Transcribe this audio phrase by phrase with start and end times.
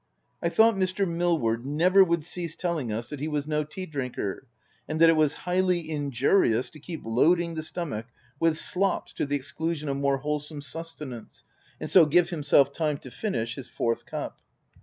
[0.41, 1.07] I thought Mr.
[1.07, 4.47] Mill ward never would cease telling us that he was no tea drinker,
[4.87, 8.07] and that it was highly injurious to keep loading the stomach
[8.39, 11.43] with slops to the exclusion of more wholesome sustenance,
[11.79, 14.39] and so give himself time to finish his fourth cup.